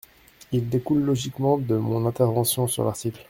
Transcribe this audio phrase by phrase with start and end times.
[0.51, 3.19] Il découle logiquement de mon intervention sur l’article.